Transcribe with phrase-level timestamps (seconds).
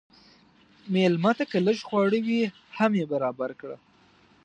[0.93, 2.41] مېلمه ته که لږ خواړه وي،
[2.77, 3.77] هم یې برابر کړه.